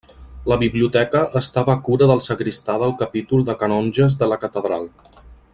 [0.51, 4.93] La biblioteca estava a cura del sagristà del capítol de canonges de la catedral.